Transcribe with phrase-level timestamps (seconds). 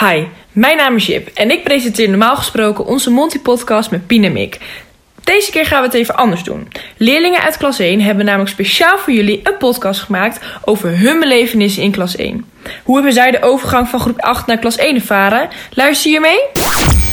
[0.00, 4.32] Hi, mijn naam is Jip en ik presenteer normaal gesproken onze Monty-podcast met Pien en
[4.32, 4.58] Mick.
[5.24, 6.68] Deze keer gaan we het even anders doen.
[6.96, 11.82] Leerlingen uit klas 1 hebben namelijk speciaal voor jullie een podcast gemaakt over hun belevenissen
[11.82, 12.44] in klas 1.
[12.82, 15.48] Hoe hebben zij de overgang van groep 8 naar klas 1 ervaren?
[15.70, 16.40] Luister je mee?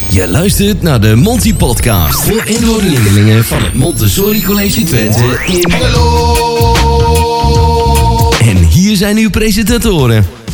[0.10, 2.24] Je luistert naar de Monty Podcast.
[2.24, 5.72] Voor inwoordenleerlingen van het Montessori College Twente in...
[8.48, 10.45] En hier zijn uw presentatoren.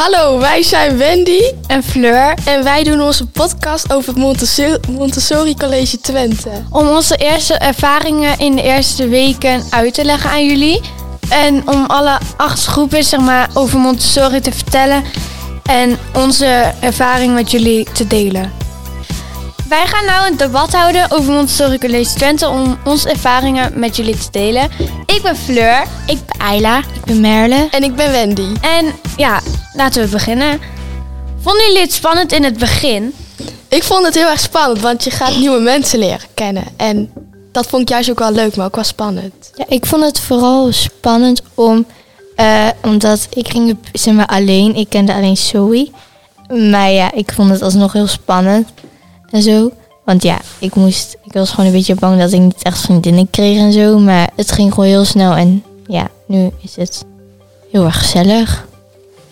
[0.00, 5.54] Hallo, wij zijn Wendy en Fleur en wij doen onze podcast over het Montessori, Montessori
[5.54, 6.50] College Twente.
[6.70, 10.80] om onze eerste ervaringen in de eerste weken uit te leggen aan jullie.
[11.28, 15.04] En om alle acht groepen zeg maar, over Montessori te vertellen
[15.64, 18.52] en onze ervaring met jullie te delen.
[19.70, 24.18] Wij gaan nou een debat houden over Montessori College Twente om onze ervaringen met jullie
[24.18, 24.70] te delen.
[25.06, 25.86] Ik ben Fleur.
[26.06, 26.78] Ik ben Ayla.
[26.78, 27.68] Ik ben Merle.
[27.70, 28.46] En ik ben Wendy.
[28.60, 29.40] En ja,
[29.74, 30.60] laten we beginnen.
[31.40, 33.14] Vonden jullie het spannend in het begin?
[33.68, 36.64] Ik vond het heel erg spannend, want je gaat nieuwe mensen leren kennen.
[36.76, 37.12] En
[37.52, 39.50] dat vond ik juist ook wel leuk, maar ook wel spannend.
[39.54, 41.86] Ja, ik vond het vooral spannend om,
[42.36, 44.74] eh, omdat ik ging zeg maar, alleen.
[44.74, 45.90] Ik kende alleen Zoe.
[46.70, 48.68] Maar ja, ik vond het alsnog heel spannend
[49.30, 49.70] en zo.
[50.04, 53.30] Want ja, ik moest, ik was gewoon een beetje bang dat ik niet echt vriendinnen
[53.30, 53.98] kreeg en zo.
[53.98, 57.04] Maar het ging gewoon heel snel en ja, nu is het
[57.70, 58.68] heel erg gezellig.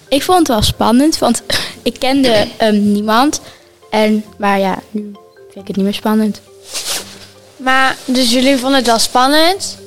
[0.09, 1.43] Ik vond het wel spannend, want
[1.83, 3.41] ik kende ehm, niemand.
[3.91, 5.01] En, maar ja, nu
[5.51, 6.41] vind ik het niet meer spannend.
[7.57, 9.79] Maar, dus jullie vonden het wel spannend.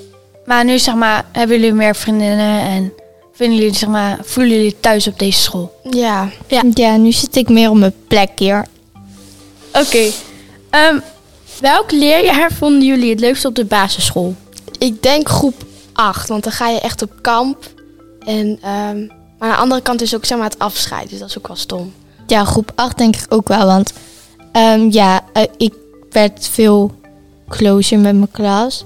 [0.45, 2.93] Maar nu zeg maar, hebben jullie meer vriendinnen en
[3.33, 5.79] vinden jullie, zeg maar, voelen jullie thuis op deze school?
[5.89, 6.63] Ja, Ja.
[6.73, 8.65] Ja, nu zit ik meer op mijn plek hier.
[9.73, 10.11] Oké.
[10.69, 10.99] ehm,
[11.59, 14.35] welk leerjaar vonden jullie het leukst op de basisschool?
[14.81, 17.69] ik denk groep 8, want dan ga je echt op kamp.
[18.19, 21.29] En, ehm, maar aan de andere kant is ook zeg maar het afscheid, dus dat
[21.29, 21.93] is ook wel stom.
[22.27, 23.65] Ja, groep 8 denk ik ook wel.
[23.65, 23.93] Want
[24.51, 25.73] ehm, ja, eh, ik
[26.09, 26.91] werd veel
[27.47, 28.83] closer met mijn klas.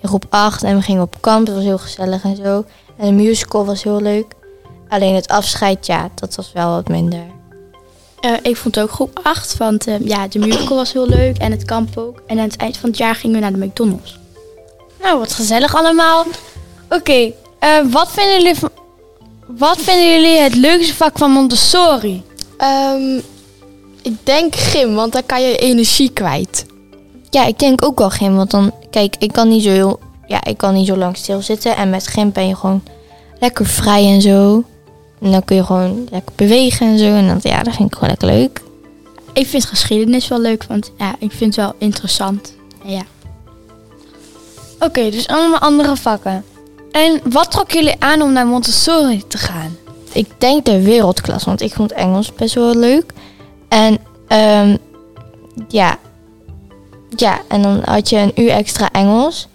[0.00, 1.46] In groep 8 en we gingen op kamp.
[1.46, 2.64] Dat was heel gezellig en zo.
[2.96, 4.32] En de musical was heel leuk.
[4.88, 7.24] Alleen het afscheid, ja, dat was wel wat minder.
[8.26, 11.50] Eh, ik vond ook groep 8, want ehm, ja, de musical was heel leuk en
[11.50, 12.22] het kamp ook.
[12.26, 14.18] En aan het eind van het jaar gingen we naar de McDonald's.
[15.02, 16.24] Nou, wat gezellig allemaal.
[16.88, 18.54] Oké, eh, wat, vinden jullie,
[19.46, 22.22] wat vinden jullie het leukste vak van Montessori?
[22.58, 23.16] Ehm,
[24.02, 26.66] ik denk gym, want dan kan je energie kwijt.
[27.30, 28.36] Ja, ik denk ook wel gym.
[28.36, 31.76] Want dan, kijk, ik kan niet zo heel, ja, ik kan niet zo lang stilzitten.
[31.76, 32.82] En met gym ben je gewoon
[33.38, 34.64] lekker vrij en zo.
[35.20, 37.04] En dan kun je gewoon lekker bewegen en zo.
[37.04, 38.60] En dat, ja, dat vind ik gewoon lekker leuk.
[39.32, 42.54] Ik vind geschiedenis wel leuk, want ja, ik vind het wel interessant.
[42.84, 43.02] Ja.
[44.78, 46.44] Oké, dus allemaal andere vakken.
[46.90, 49.76] En wat trok jullie aan om naar Montessori te gaan?
[50.12, 53.12] Ik denk de wereldklas, want ik vond Engels best wel leuk.
[53.68, 53.98] En
[54.28, 54.76] ehm,
[55.68, 55.98] ja.
[57.16, 59.48] ja, en dan had je een uur extra Engels.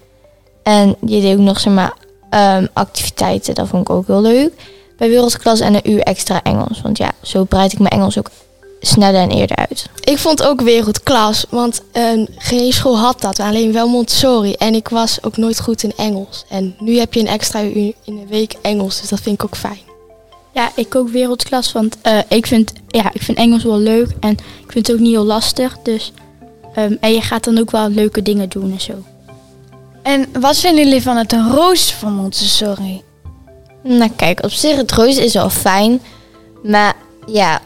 [0.64, 1.94] En je deed ook nog zeg maar
[2.30, 4.54] ehm, activiteiten, dat vond ik ook heel leuk.
[5.02, 6.82] Bij wereldklas en een uur extra Engels.
[6.82, 8.30] Want ja, zo breid ik mijn Engels ook
[8.82, 9.86] sneller en eerder uit.
[10.04, 14.54] Ik vond ook wereldklas, want ehm, geen school had dat, alleen wel Montessori.
[14.54, 16.46] En ik was ook nooit goed in Engels.
[16.50, 19.44] En nu heb je een extra uur in de week Engels, dus dat vind ik
[19.44, 19.80] ook fijn.
[20.54, 24.32] Ja, ik ook wereldklas, want eh, ik, vind, ja, ik vind Engels wel leuk en
[24.66, 25.78] ik vind het ook niet heel lastig.
[25.84, 26.12] Dus,
[26.74, 28.94] ehm, en je gaat dan ook wel leuke dingen doen en zo.
[30.04, 33.02] En wat vinden jullie van het rooster van Montessori?
[33.84, 36.02] Nou kijk, op zich het roos is wel fijn.
[36.64, 37.62] Maar ja,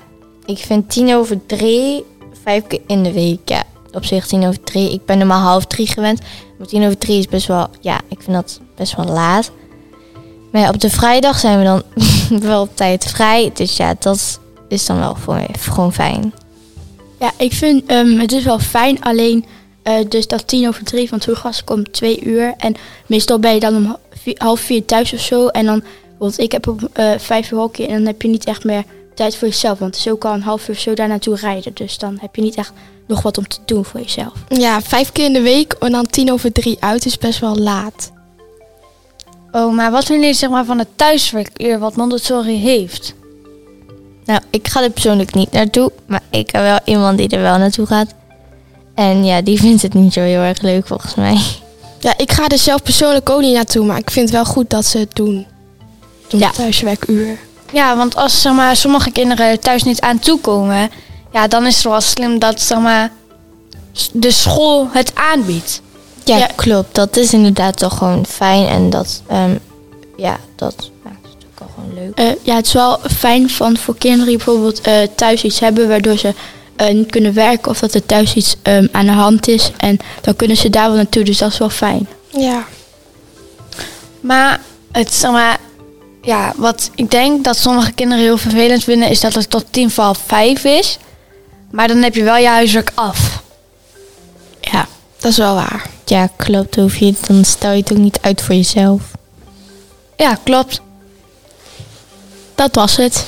[0.45, 2.05] ik vind tien over drie,
[2.43, 3.39] vijf keer in de week.
[3.49, 4.91] Ja, op zich tien over drie.
[4.91, 6.21] Ik ben normaal half drie gewend.
[6.57, 9.51] Maar tien over drie is best wel, ja, ik vind dat best wel laat.
[10.51, 11.83] Maar op de vrijdag zijn we dan
[12.49, 13.51] wel op tijd vrij.
[13.53, 16.33] Dus ja, dat is dan wel voor mij gewoon fijn.
[17.19, 19.45] Ja, ik vind ehm, het is wel fijn, alleen
[19.85, 22.53] eh, dus dat tien over drie van teruggas komt twee uur.
[22.57, 23.97] En meestal ben je dan om
[24.37, 25.47] half vier thuis of zo.
[25.47, 25.83] En dan,
[26.17, 28.83] want ik heb om eh, vijf uur hockey en dan heb je niet echt meer
[29.13, 29.79] tijd voor jezelf.
[29.79, 31.73] Want het is ook al een half uur zo daar naartoe rijden.
[31.73, 32.73] Dus dan heb je niet echt
[33.07, 34.33] nog wat om te doen voor jezelf.
[34.47, 37.55] Ja, vijf keer in de week en dan tien over drie uit is best wel
[37.55, 38.11] laat.
[39.51, 43.13] Oh, maar wat vinden jullie zeg maar, van het thuiswerkuur wat Montessori heeft?
[44.25, 45.91] Nou, ik ga er persoonlijk niet naartoe.
[46.05, 48.13] Maar ik heb wel iemand die er wel naartoe gaat.
[48.95, 51.37] En ja, die vindt het niet zo heel erg leuk volgens mij.
[51.99, 54.69] Ja, ik ga er zelf persoonlijk ook niet naartoe, maar ik vind het wel goed
[54.69, 55.45] dat ze het doen.
[56.27, 56.49] Doen Ja.
[56.51, 57.37] thuiswerkuur.
[57.71, 60.89] Ja, want als zeg maar, sommige kinderen thuis niet aan toe komen,
[61.31, 63.11] ja, dan is het wel slim dat zeg maar,
[64.11, 65.81] de school het aanbiedt.
[66.23, 66.49] Ja, Ja.
[66.55, 66.95] klopt.
[66.95, 68.67] Dat is inderdaad toch gewoon fijn.
[68.67, 69.55] En dat, ehm,
[70.17, 72.17] ja, dat maakt het ook wel gewoon leuk?
[72.17, 75.87] Eh, ja, het is wel fijn van voor kinderen die bijvoorbeeld eh, thuis iets hebben
[75.87, 76.33] waardoor ze
[76.75, 79.71] eh, niet kunnen werken of dat er thuis iets ehm, aan de hand is.
[79.77, 82.07] En dan kunnen ze daar wel naartoe, dus dat is wel fijn.
[82.29, 82.65] Ja.
[84.21, 84.59] Maar
[84.91, 85.59] het zeg maar,
[86.25, 89.91] ja, wat ik denk dat sommige kinderen heel vervelend vinden, is dat het tot tien
[89.91, 90.97] voor half vijf is.
[91.71, 93.41] Maar dan heb je wel je huiswerk af.
[94.61, 94.87] Ja,
[95.19, 95.89] dat is wel waar.
[96.05, 96.75] Ja, klopt.
[96.75, 99.01] Hoef je, dan stel je het ook niet uit voor jezelf.
[100.17, 100.81] Ja, klopt.
[102.55, 103.25] Dat was het.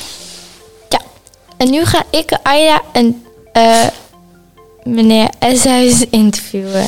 [1.58, 3.88] En nu ga ik Aya en eh,
[4.84, 6.88] meneer Eshuis interviewen.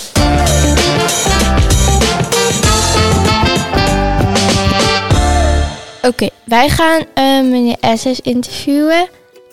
[6.01, 9.07] Oké, wij gaan eh, meneer Eshuis interviewen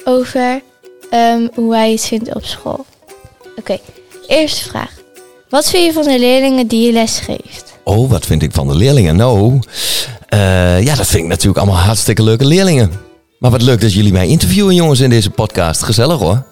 [0.05, 0.63] over
[1.11, 2.87] ehm, hoe hij het vindt op school.
[3.57, 3.79] Oké,
[4.27, 4.91] eerste vraag.
[5.49, 7.75] Wat vind je van de leerlingen die je les geeft?
[7.85, 9.17] Oh, wat vind ik van de leerlingen?
[9.17, 9.61] Nou,
[10.29, 12.93] eh, ja, dat vind ik natuurlijk allemaal hartstikke leuke leerlingen.
[13.39, 15.83] Maar wat leuk dat jullie mij interviewen, jongens, in deze podcast.
[15.83, 16.45] Gezellig hoor.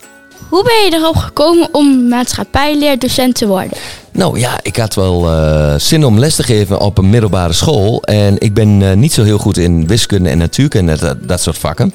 [0.48, 3.78] Hoe ben je erop gekomen om maatschappijleerdocent te worden?
[4.12, 8.02] Nou ja, ik had wel eh, zin om les te geven op een middelbare school.
[8.02, 11.40] En ik ben eh, niet zo heel goed in wiskunde en natuurkunde en dat, dat
[11.40, 11.94] soort vakken.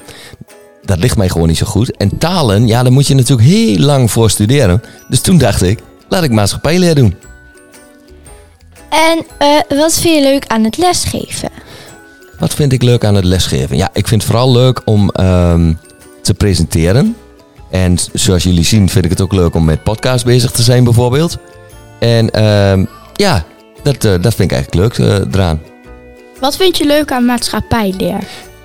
[0.84, 1.96] Dat ligt mij gewoon niet zo goed.
[1.96, 4.82] En talen, ja, daar moet je natuurlijk heel lang voor studeren.
[5.08, 7.14] Dus toen dacht ik, laat ik maatschappijleer doen.
[8.88, 11.50] En eh, wat vind je leuk aan het lesgeven?
[12.38, 13.76] Wat vind ik leuk aan het lesgeven?
[13.76, 15.72] Ja, ik vind het vooral leuk om ehm,
[16.22, 17.16] te presenteren.
[17.70, 20.84] En zoals jullie zien vind ik het ook leuk om met podcast bezig te zijn
[20.84, 21.38] bijvoorbeeld.
[21.98, 23.44] En ehm, ja,
[23.82, 25.60] dat, eh, dat vind ik eigenlijk leuk eh, eraan.
[26.40, 28.18] Wat vind je leuk aan maatschappijleer?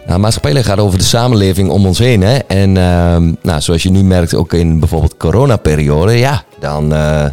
[0.05, 2.21] Nou, maatschappijleer gaat over de samenleving om ons heen.
[2.21, 2.37] Hè?
[2.37, 7.25] En ehm, nou, zoals je nu merkt, ook in bijvoorbeeld coronaperiode, ja, dan eh,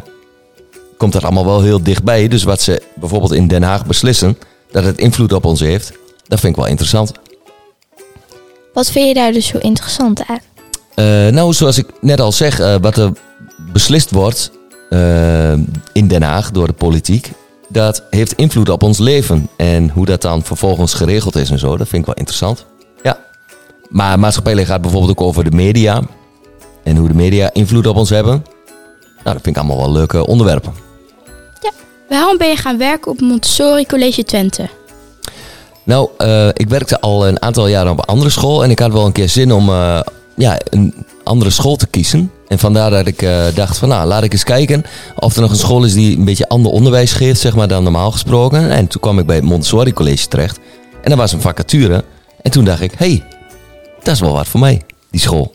[0.97, 2.29] komt dat allemaal wel heel dichtbij.
[2.29, 4.39] Dus wat ze bijvoorbeeld in Den Haag beslissen,
[4.71, 5.93] dat het invloed op ons heeft,
[6.27, 7.13] dat vind ik wel interessant.
[8.73, 10.52] Wat vind je daar dus zo interessant aan?
[10.95, 13.13] Eh, nou, zoals ik net al zeg, eh, wat er
[13.73, 14.51] beslist wordt
[14.91, 15.53] eh,
[15.93, 17.33] in Den Haag door de politiek,
[17.69, 19.49] dat heeft invloed op ons leven.
[19.57, 22.67] En hoe dat dan vervolgens geregeld is en zo, dat vind ik wel interessant.
[23.03, 23.19] Ja.
[23.89, 26.03] Maar maatschappijleer gaat bijvoorbeeld ook over de media.
[26.85, 28.45] En hoe de media invloed op ons hebben.
[29.25, 30.73] Nou, dat vind ik allemaal wel leuke onderwerpen.
[32.09, 34.69] Waarom ben je gaan werken op Montessori College Twente?
[35.85, 36.11] Nou,
[36.53, 38.65] ik werkte al een aantal jaren op een andere school.
[38.65, 39.71] En ik had wel een keer zin om
[40.37, 40.95] ja, een
[41.25, 42.31] andere school te kiezen.
[42.49, 44.85] En vandaar dat ik eh, dacht van nou, laat ik eens kijken
[45.19, 47.83] of er nog een school is die een beetje ander onderwijs geeft, zeg maar, dan
[47.83, 48.71] normaal gesproken.
[48.71, 50.59] En toen kwam ik bij het Montessori College terecht.
[51.03, 52.05] En er was een vacature.
[52.43, 53.25] En toen dacht ik, hé, hey,
[54.03, 54.81] dat is wel wat voor mij,
[55.11, 55.55] die school.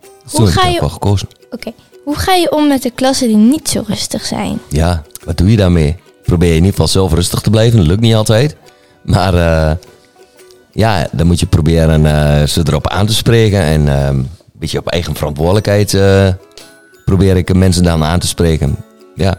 [0.00, 1.28] Dus Hoe toen heb ik ga je- daarvoor gekozen.
[1.50, 1.72] Oké,
[2.04, 4.58] hoe ga je om met de klassen die niet zo rustig zijn?
[4.68, 5.96] Ja, wat doe je daarmee?
[6.24, 7.78] Probeer je in ieder geval zelf rustig te blijven.
[7.78, 8.56] Dat lukt niet altijd.
[9.02, 9.76] Maar eh,
[10.74, 13.60] ja, dan moet je proberen eh, ze erop aan te spreken.
[13.60, 16.28] En eh, een beetje op eigen verantwoordelijkheid eh,
[17.04, 18.76] probeer ik mensen dan aan te spreken.
[19.14, 19.34] Ja,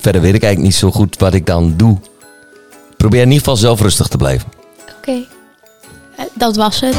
[0.00, 1.98] verder weet ik eigenlijk niet zo goed wat ik dan doe.
[2.96, 4.48] Probeer in ieder geval zelf rustig te blijven.
[4.98, 5.24] Oké.
[6.34, 6.96] Dat was het.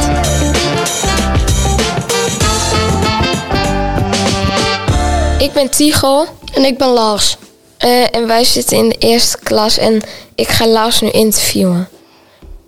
[5.40, 7.38] Ik ben Tigo En ik ben Lars.
[7.78, 10.02] eh, en wij zitten in de eerste klas en
[10.36, 11.88] ik ga Lars nu interviewen.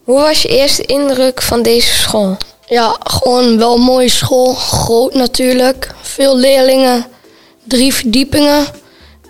[0.10, 2.38] Hoe was je eerste indruk van deze school?
[2.68, 4.54] Ja, gewoon wel een mooie school.
[4.54, 5.92] Groot natuurlijk.
[6.02, 7.06] Veel leerlingen.
[7.64, 8.66] Drie verdiepingen.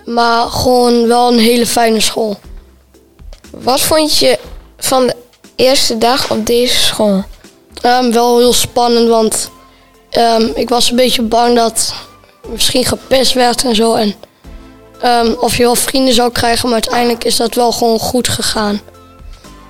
[0.06, 2.38] Maar gewoon wel een hele fijne school.
[3.52, 4.40] Wat vond je
[4.78, 5.16] van de
[5.56, 7.24] eerste dag op deze school?
[7.82, 9.50] Ehm, wel heel spannend, want
[10.10, 11.94] ehm, ik was een beetje bang dat
[12.48, 13.94] misschien gepest werd en zo.
[13.94, 14.16] En
[15.02, 18.82] ehm, of je wel vrienden zou krijgen, maar uiteindelijk is dat wel gewoon goed gegaan.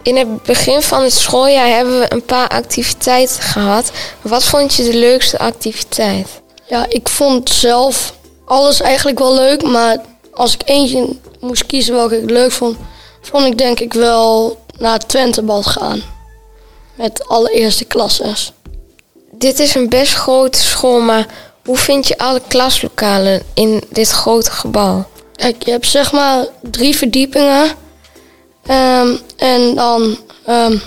[0.04, 3.92] In het begin van het schooljaar hebben we een paar activiteiten gehad.
[4.22, 6.28] Wat vond je de leukste activiteit?
[6.68, 8.14] Ja, ik vond zelf
[8.46, 9.98] alles eigenlijk wel leuk, maar
[10.34, 12.78] als ik eentje moest kiezen welke ik leuk vond,
[13.22, 16.02] vond ik denk ik wel naar het Twentebad gaan.
[16.96, 18.54] Met alle eerste klasses.
[19.32, 21.26] Dit is een best grote school, maar
[21.66, 25.08] hoe vind je alle klaslokalen in dit grote gebouw?
[25.36, 27.72] Kijk, je hebt zeg maar drie verdiepingen.
[28.66, 30.78] Ehm, en dan, ehm,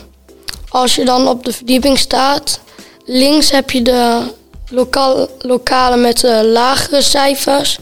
[0.68, 2.60] als je dan op de verdieping staat,
[3.04, 4.22] links heb je de
[4.70, 7.78] lokaal, lokalen met de lagere cijfers.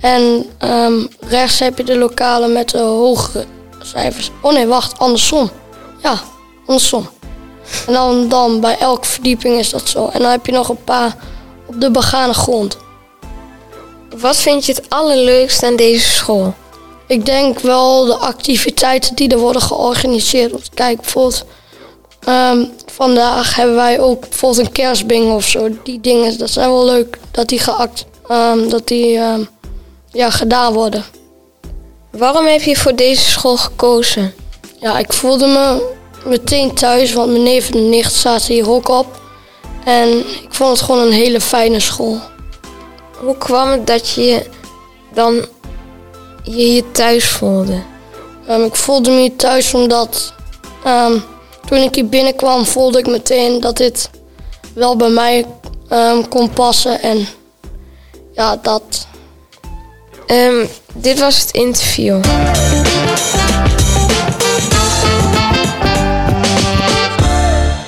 [0.00, 3.44] En ehm, rechts heb je de lokalen met de hogere
[3.82, 4.30] cijfers.
[4.42, 5.50] Oh nee, wacht, andersom.
[6.02, 6.20] Ja,
[6.66, 7.08] andersom.
[7.86, 10.08] En dan, dan bij elke verdieping is dat zo.
[10.08, 11.16] En dan heb je nog een paar
[11.66, 12.76] op de begane grond.
[14.16, 16.54] Wat vind je het allerleukste aan deze school?
[17.06, 20.70] Ik denk wel de activiteiten die er worden georganiseerd.
[20.74, 21.44] Kijk, bijvoorbeeld
[22.20, 25.68] ehm, vandaag hebben wij ook bijvoorbeeld een kerstbing of zo.
[25.82, 29.40] Die dingen, dat zijn wel leuk dat die, geact, ehm, dat die ehm,
[30.12, 31.04] ja, gedaan worden.
[32.10, 34.34] Waarom heb je voor deze school gekozen?
[34.80, 35.94] Ja, ik voelde me
[36.24, 39.20] meteen thuis, want mijn neef en nicht zaten hier ook op.
[39.84, 42.20] En ik vond het gewoon een hele fijne school.
[43.16, 44.46] Hoe kwam het dat je
[45.14, 45.46] dan
[46.46, 47.82] je je thuis voelde?
[48.48, 50.32] Ehm, ik voelde me hier thuis omdat
[50.84, 51.18] ehm,
[51.66, 54.10] toen ik hier binnenkwam voelde ik meteen dat dit
[54.74, 55.46] wel bij mij
[55.88, 57.02] ehm, kon passen.
[57.02, 57.26] En
[58.32, 59.06] ja, dat.
[60.26, 62.24] Ehm, dit was het interview.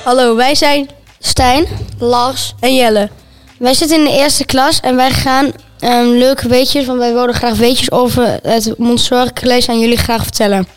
[0.03, 0.89] Hallo, wij zijn
[1.19, 1.67] Stijn,
[1.99, 3.09] Lars, en Jelle.
[3.57, 7.35] Wij zitten in de eerste klas en wij gaan ehm, leuke weetjes, want wij wilden
[7.35, 10.67] graag weetjes over het Montessori College aan jullie graag vertellen.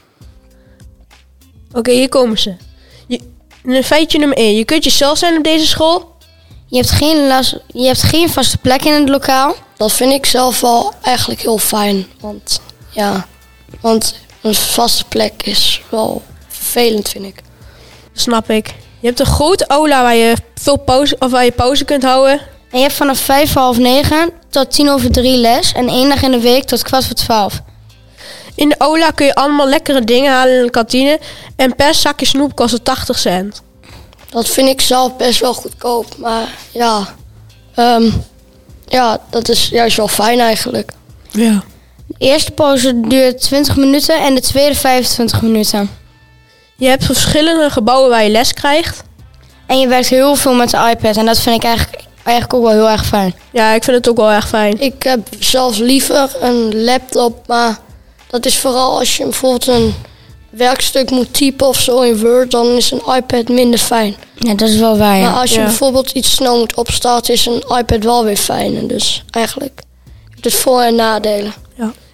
[1.72, 2.54] Oké, hier komen ze.
[3.06, 3.20] Je,
[3.64, 4.56] een feitje nummer 1.
[4.56, 6.16] Je kunt jezelf zijn op deze school.
[6.66, 9.54] Je hebt geen, last, je hebt geen vaste plek in het lokaal.
[9.76, 12.06] dat vind ik zelf wel eigenlijk heel fijn.
[12.20, 13.26] Want ja,
[13.80, 17.42] want een vaste plek is wel vervelend, vind ik.
[18.12, 18.66] Snap ik.
[19.00, 22.40] Je hebt een grote aula waar je veel pauze, of waar je pauze kunt houden.
[22.70, 26.22] En je hebt vanaf vijf half negen tot tien over drie les en één dag
[26.22, 27.62] in de week tot kwart voor twaalf.
[28.54, 31.20] In de aula kun je allemaal lekkere dingen halen in de kantine.
[31.56, 33.62] En per zakje snoep kost het 80 cent.
[34.30, 36.16] Dat vind ik zelf best wel goedkoop.
[36.16, 37.14] Maar ja,
[37.74, 38.10] ehm,
[38.86, 40.92] ja dat is juist wel fijn eigenlijk.
[41.30, 41.64] Ja.
[42.06, 45.90] De eerste pauze duurt 20 minuten en de tweede 25 minuten.
[46.76, 49.02] Je hebt verschillende gebouwen waar je les krijgt.
[49.66, 52.62] En je werkt heel veel met de iPad en dat vind ik eigenlijk, eigenlijk ook
[52.62, 53.34] wel heel erg fijn.
[53.52, 54.80] Ja, ik vind het ook wel erg fijn.
[54.80, 57.78] Ik heb zelfs liever een laptop, maar
[58.30, 59.94] dat is vooral als je bijvoorbeeld een
[60.50, 64.14] werkstuk moet typen of zo in Word, dan is een iPad minder fijn.
[64.38, 65.08] Ja, dat is wel waar.
[65.20, 65.40] Maar Ja.
[65.40, 65.64] als je Ja.
[65.64, 68.86] bijvoorbeeld iets snel moet opstarten, is een iPad wel weer fijn.
[68.86, 69.80] Dus eigenlijk
[70.30, 71.52] heeft het voor- en nadelen.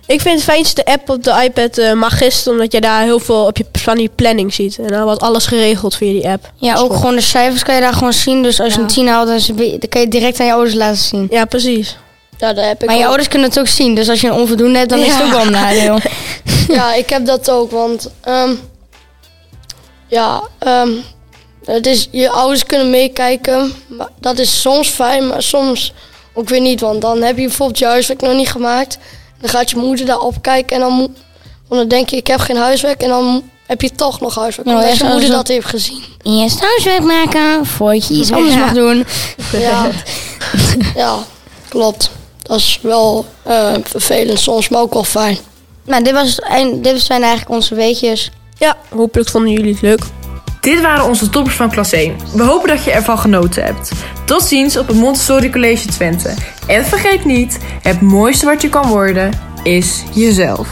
[0.09, 3.45] Ik vind het fijnste app op de iPad eh, Magist, omdat je daar heel veel
[3.45, 4.79] op je, van die planning ziet.
[4.79, 6.53] En dan wordt alles geregeld via die app.
[6.57, 8.43] Ja, ook gewoon de cijfers kan je daar gewoon zien.
[8.43, 8.85] Dus als je Ja.
[8.85, 11.27] een 10 haalt, dan, kan je het direct aan je ouders laten zien.
[11.31, 11.97] Ja, precies.
[12.38, 13.09] Ja, daar heb ik Maar je ook.
[13.09, 13.95] ouders kunnen het ook zien.
[13.95, 15.99] Dus als je een onvoldoende hebt, dan is het ook wel een nadeel.
[16.69, 18.50] Ja, ik heb dat ook, want ehm,
[20.07, 20.91] ja, ehm,
[21.65, 23.73] het is, je ouders kunnen meekijken.
[23.87, 25.93] Maar dat is soms fijn, maar soms
[26.35, 26.81] ook weer niet.
[26.81, 28.99] Want dan heb je bijvoorbeeld je huiswerk nog niet gemaakt.
[29.40, 30.99] Dan gaat je moeder daarop kijken en dan,
[31.68, 33.02] want dan denk je, ik heb geen huiswerk.
[33.02, 36.02] En dan heb je toch nog huiswerk, Nou, omdat je moeder dat heeft gezien.
[36.23, 38.61] Eerst huiswerk maken, voordat je iets anders Ja.
[38.61, 39.07] mag doen.
[39.52, 39.88] Ja,
[41.02, 41.16] ja
[41.68, 42.11] klopt.
[42.42, 45.38] Dat is wel eh, vervelend soms, maar ook wel fijn.
[45.85, 46.40] Nou, dit, was,
[46.83, 48.30] dit zijn eigenlijk onze weetjes.
[48.59, 50.00] Ja, hopelijk vonden jullie het leuk.
[50.61, 52.17] Dit waren onze toppers van klas 1.
[52.35, 53.93] We hopen dat je ervan genoten hebt.
[54.25, 56.35] Tot ziens op het Montessori College Twente.
[56.67, 59.31] En vergeet niet, het mooiste wat je kan worden
[59.62, 60.69] is jezelf.